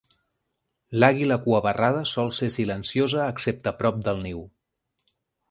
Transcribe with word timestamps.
L'àguila 1.03 1.37
cuabarrada 1.43 2.01
sol 2.13 2.33
ser 2.39 2.49
silenciosa 2.57 3.29
excepte 3.35 3.75
prop 3.83 4.01
del 4.09 4.27
niu. 4.27 4.43